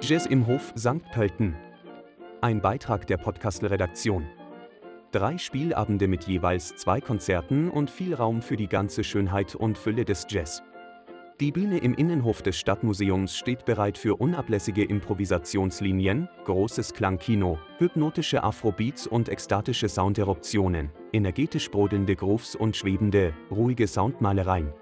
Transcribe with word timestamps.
Jazz 0.00 0.26
im 0.26 0.46
Hof 0.46 0.72
St. 0.78 1.02
Pölten. 1.12 1.56
Ein 2.40 2.62
Beitrag 2.62 3.06
der 3.08 3.16
Podcastle-Redaktion. 3.16 4.26
Drei 5.10 5.36
Spielabende 5.38 6.06
mit 6.06 6.24
jeweils 6.24 6.76
zwei 6.76 7.00
Konzerten 7.00 7.68
und 7.68 7.90
viel 7.90 8.14
Raum 8.14 8.40
für 8.40 8.56
die 8.56 8.68
ganze 8.68 9.02
Schönheit 9.02 9.56
und 9.56 9.76
Fülle 9.76 10.04
des 10.04 10.26
Jazz. 10.30 10.62
Die 11.40 11.50
Bühne 11.50 11.78
im 11.78 11.94
Innenhof 11.94 12.42
des 12.42 12.56
Stadtmuseums 12.58 13.36
steht 13.36 13.64
bereit 13.64 13.98
für 13.98 14.14
unablässige 14.16 14.84
Improvisationslinien, 14.84 16.28
großes 16.44 16.94
Klangkino, 16.94 17.58
hypnotische 17.78 18.44
Afrobeats 18.44 19.06
und 19.06 19.28
ekstatische 19.28 19.88
Sounderuptionen, 19.88 20.90
energetisch 21.12 21.70
brodelnde 21.70 22.14
Grooves 22.14 22.54
und 22.54 22.76
schwebende, 22.76 23.34
ruhige 23.50 23.88
Soundmalereien. 23.88 24.72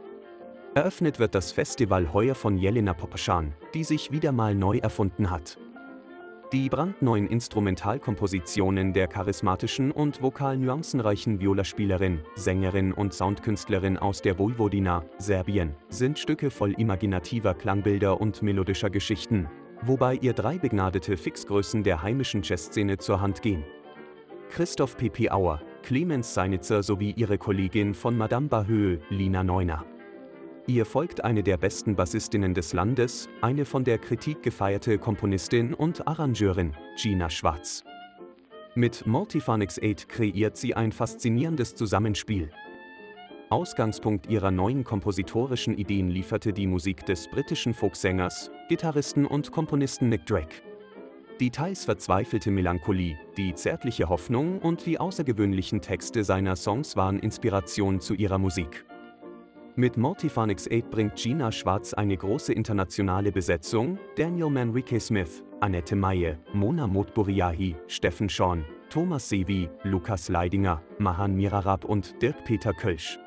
Eröffnet 0.76 1.18
wird 1.18 1.34
das 1.34 1.52
Festival 1.52 2.12
heuer 2.12 2.34
von 2.34 2.58
Jelena 2.58 2.92
Popaschan, 2.92 3.54
die 3.72 3.82
sich 3.82 4.12
wieder 4.12 4.30
mal 4.30 4.54
neu 4.54 4.76
erfunden 4.76 5.30
hat. 5.30 5.56
Die 6.52 6.68
brandneuen 6.68 7.28
Instrumentalkompositionen 7.28 8.92
der 8.92 9.06
charismatischen 9.06 9.90
und 9.90 10.20
vokal 10.20 10.58
nuancenreichen 10.58 11.40
Violaspielerin, 11.40 12.20
Sängerin 12.34 12.92
und 12.92 13.14
Soundkünstlerin 13.14 13.96
aus 13.96 14.20
der 14.20 14.38
Vojvodina, 14.38 15.02
Serbien, 15.16 15.74
sind 15.88 16.18
Stücke 16.18 16.50
voll 16.50 16.72
imaginativer 16.72 17.54
Klangbilder 17.54 18.20
und 18.20 18.42
melodischer 18.42 18.90
Geschichten, 18.90 19.48
wobei 19.80 20.16
ihr 20.16 20.34
drei 20.34 20.58
begnadete 20.58 21.16
Fixgrößen 21.16 21.84
der 21.84 22.02
heimischen 22.02 22.42
Jazzszene 22.42 22.98
zur 22.98 23.22
Hand 23.22 23.40
gehen. 23.40 23.64
Christoph 24.50 24.98
P.P. 24.98 25.30
Auer, 25.30 25.62
Clemens 25.82 26.34
Seinitzer 26.34 26.82
sowie 26.82 27.12
ihre 27.16 27.38
Kollegin 27.38 27.94
von 27.94 28.14
Madame 28.14 28.48
Bahö, 28.48 28.98
Lina 29.08 29.42
Neuner. 29.42 29.86
Ihr 30.68 30.84
folgt 30.84 31.22
eine 31.22 31.44
der 31.44 31.58
besten 31.58 31.94
Bassistinnen 31.94 32.52
des 32.52 32.72
Landes, 32.72 33.28
eine 33.40 33.64
von 33.64 33.84
der 33.84 33.98
Kritik 33.98 34.42
gefeierte 34.42 34.98
Komponistin 34.98 35.72
und 35.72 36.08
Arrangeurin, 36.08 36.72
Gina 37.00 37.30
Schwarz. 37.30 37.84
Mit 38.74 39.06
Multiphonics 39.06 39.80
8 39.80 40.08
kreiert 40.08 40.56
sie 40.56 40.74
ein 40.74 40.90
faszinierendes 40.90 41.76
Zusammenspiel. 41.76 42.50
Ausgangspunkt 43.48 44.26
ihrer 44.28 44.50
neuen 44.50 44.82
kompositorischen 44.82 45.78
Ideen 45.78 46.10
lieferte 46.10 46.52
die 46.52 46.66
Musik 46.66 47.06
des 47.06 47.28
britischen 47.28 47.72
Folksängers, 47.72 48.50
Gitarristen 48.68 49.24
und 49.24 49.52
Komponisten 49.52 50.08
Nick 50.08 50.26
Drake. 50.26 50.62
Die 51.38 51.50
teils 51.50 51.84
verzweifelte 51.84 52.50
Melancholie, 52.50 53.16
die 53.36 53.54
zärtliche 53.54 54.08
Hoffnung 54.08 54.58
und 54.58 54.84
die 54.84 54.98
außergewöhnlichen 54.98 55.80
Texte 55.80 56.24
seiner 56.24 56.56
Songs 56.56 56.96
waren 56.96 57.20
Inspiration 57.20 58.00
zu 58.00 58.14
ihrer 58.14 58.38
Musik. 58.38 58.84
Mit 59.78 59.98
Multiphonics 59.98 60.66
8 60.72 60.88
bringt 60.88 61.16
Gina 61.16 61.52
Schwarz 61.52 61.92
eine 61.92 62.16
große 62.16 62.50
internationale 62.50 63.30
Besetzung, 63.30 63.98
Daniel 64.16 64.48
Manrique 64.48 64.98
Smith, 64.98 65.44
Annette 65.60 65.94
Maye, 65.94 66.38
Mona 66.54 66.86
Motburiahi, 66.86 67.76
Steffen 67.86 68.30
Schorn, 68.30 68.64
Thomas 68.88 69.28
Sevi, 69.28 69.68
Lukas 69.82 70.30
Leidinger, 70.30 70.82
Mahan 70.98 71.34
Mirarab 71.36 71.84
und 71.84 72.14
Dirk-Peter 72.22 72.72
Kölsch. 72.72 73.18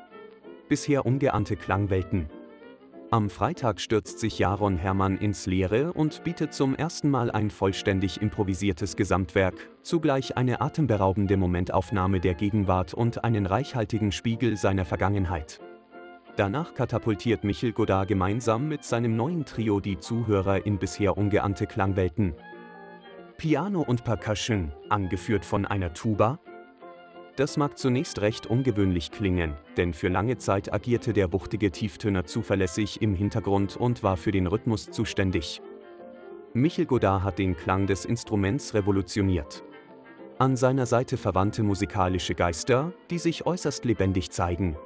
Bisher 0.68 1.06
ungeahnte 1.06 1.54
Klangwelten. 1.54 2.28
Am 3.12 3.30
Freitag 3.30 3.80
stürzt 3.80 4.18
sich 4.18 4.40
Jaron 4.40 4.76
Hermann 4.76 5.18
ins 5.18 5.46
Leere 5.46 5.92
und 5.92 6.24
bietet 6.24 6.52
zum 6.52 6.74
ersten 6.74 7.10
Mal 7.10 7.30
ein 7.30 7.50
vollständig 7.50 8.20
improvisiertes 8.20 8.96
Gesamtwerk, 8.96 9.70
zugleich 9.82 10.36
eine 10.36 10.60
atemberaubende 10.60 11.36
Momentaufnahme 11.36 12.18
der 12.18 12.34
Gegenwart 12.34 12.92
und 12.92 13.22
einen 13.22 13.46
reichhaltigen 13.46 14.10
Spiegel 14.10 14.56
seiner 14.56 14.84
Vergangenheit. 14.84 15.60
Danach 16.40 16.72
katapultiert 16.72 17.44
Michel 17.44 17.72
Godard 17.72 18.08
gemeinsam 18.08 18.66
mit 18.66 18.82
seinem 18.82 19.14
neuen 19.14 19.44
Trio 19.44 19.78
die 19.78 19.98
Zuhörer 19.98 20.64
in 20.64 20.78
bisher 20.78 21.18
ungeahnte 21.18 21.66
Klangwelten. 21.66 22.34
Piano 23.36 23.82
und 23.82 24.04
Percussion, 24.04 24.72
angeführt 24.88 25.44
von 25.44 25.66
einer 25.66 25.92
Tuba? 25.92 26.38
Das 27.36 27.58
mag 27.58 27.76
zunächst 27.76 28.22
recht 28.22 28.46
ungewöhnlich 28.46 29.10
klingen, 29.10 29.52
denn 29.76 29.92
für 29.92 30.08
lange 30.08 30.38
Zeit 30.38 30.72
agierte 30.72 31.12
der 31.12 31.30
wuchtige 31.34 31.72
Tieftöner 31.72 32.24
zuverlässig 32.24 33.02
im 33.02 33.14
Hintergrund 33.14 33.76
und 33.76 34.02
war 34.02 34.16
für 34.16 34.32
den 34.32 34.46
Rhythmus 34.46 34.90
zuständig. 34.90 35.60
Michel 36.54 36.86
Godard 36.86 37.22
hat 37.22 37.38
den 37.38 37.54
Klang 37.54 37.86
des 37.86 38.06
Instruments 38.06 38.72
revolutioniert. 38.72 39.62
An 40.38 40.56
seiner 40.56 40.86
Seite 40.86 41.18
verwandte 41.18 41.62
musikalische 41.62 42.34
Geister, 42.34 42.94
die 43.10 43.18
sich 43.18 43.44
äußerst 43.44 43.84
lebendig 43.84 44.30
zeigen, 44.30 44.78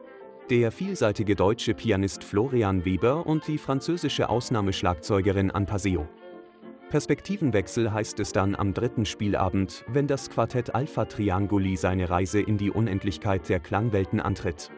der 0.51 0.71
vielseitige 0.71 1.35
deutsche 1.35 1.73
Pianist 1.73 2.23
Florian 2.23 2.85
Weber 2.85 3.27
und 3.27 3.49
die 3.49 3.57
französische 3.57 4.29
Ausnahmeschlagzeugerin 4.29 5.51
Anne 5.51 5.65
Paseo. 5.65 6.07
Perspektivenwechsel 6.91 7.93
heißt 7.93 8.21
es 8.21 8.33
dann 8.33 8.55
am 8.55 8.75
dritten 8.75 9.07
Spielabend, 9.07 9.85
wenn 9.89 10.07
das 10.07 10.29
Quartett 10.29 10.75
Alpha 10.75 11.07
Trianguli 11.07 11.77
seine 11.77 12.11
Reise 12.11 12.41
in 12.41 12.59
die 12.59 12.71
Unendlichkeit 12.71 13.49
der 13.49 13.59
Klangwelten 13.59 14.21
antritt. 14.21 14.71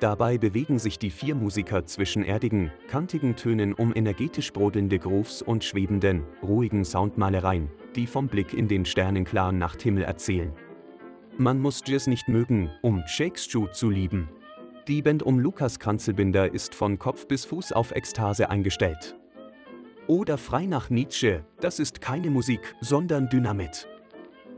Dabei 0.00 0.38
bewegen 0.38 0.78
sich 0.78 0.98
die 0.98 1.10
vier 1.10 1.34
Musiker 1.34 1.84
zwischen 1.84 2.24
erdigen, 2.24 2.72
kantigen 2.88 3.36
Tönen 3.36 3.74
um 3.74 3.94
energetisch 3.94 4.50
brodelnde 4.50 4.98
Grooves 4.98 5.42
und 5.42 5.62
schwebenden, 5.62 6.24
ruhigen 6.42 6.86
Soundmalereien, 6.86 7.68
die 7.96 8.06
vom 8.06 8.28
Blick 8.28 8.54
in 8.54 8.66
den 8.66 8.86
sternenklaren 8.86 9.58
Nachthimmel 9.58 10.04
erzählen. 10.04 10.52
Man 11.36 11.60
muss 11.60 11.82
Jazz 11.86 12.06
nicht 12.06 12.28
mögen, 12.28 12.70
um 12.80 13.02
Shakespeare 13.06 13.70
zu 13.72 13.90
lieben. 13.90 14.28
Die 14.90 15.02
Band 15.02 15.22
um 15.22 15.38
Lukas 15.38 15.78
Kranzelbinder 15.78 16.52
ist 16.52 16.74
von 16.74 16.98
Kopf 16.98 17.28
bis 17.28 17.44
Fuß 17.44 17.70
auf 17.70 17.92
Ekstase 17.92 18.50
eingestellt. 18.50 19.16
Oder 20.08 20.36
frei 20.36 20.66
nach 20.66 20.90
Nietzsche, 20.90 21.44
das 21.60 21.78
ist 21.78 22.00
keine 22.00 22.28
Musik, 22.28 22.74
sondern 22.80 23.28
Dynamit. 23.28 23.86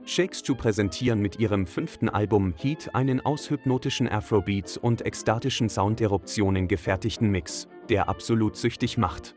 Shakespeare 0.06 0.58
präsentieren 0.58 1.20
mit 1.20 1.38
ihrem 1.38 1.66
fünften 1.66 2.08
Album 2.08 2.54
Heat 2.56 2.94
einen 2.94 3.20
aus 3.20 3.50
hypnotischen 3.50 4.08
Afrobeats 4.08 4.78
und 4.78 5.04
ekstatischen 5.04 5.68
Sounderuptionen 5.68 6.66
gefertigten 6.66 7.30
Mix, 7.30 7.68
der 7.90 8.08
absolut 8.08 8.56
süchtig 8.56 8.96
macht. 8.96 9.34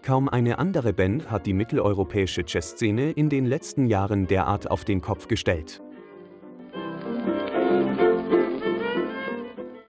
Kaum 0.00 0.30
eine 0.30 0.58
andere 0.58 0.94
Band 0.94 1.30
hat 1.30 1.44
die 1.44 1.52
mitteleuropäische 1.52 2.44
Jazzszene 2.46 3.10
in 3.10 3.28
den 3.28 3.44
letzten 3.44 3.86
Jahren 3.86 4.26
derart 4.26 4.70
auf 4.70 4.86
den 4.86 5.02
Kopf 5.02 5.28
gestellt. 5.28 5.82